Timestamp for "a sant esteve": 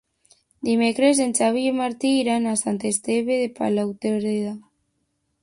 2.53-3.39